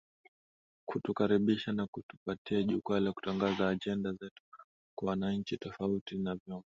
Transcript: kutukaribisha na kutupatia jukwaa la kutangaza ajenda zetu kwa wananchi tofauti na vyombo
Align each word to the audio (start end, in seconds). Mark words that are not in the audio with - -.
kutukaribisha 0.89 1.73
na 1.73 1.87
kutupatia 1.87 2.63
jukwaa 2.63 2.99
la 2.99 3.11
kutangaza 3.13 3.69
ajenda 3.69 4.11
zetu 4.13 4.43
kwa 4.99 5.09
wananchi 5.09 5.57
tofauti 5.57 6.17
na 6.17 6.35
vyombo 6.35 6.59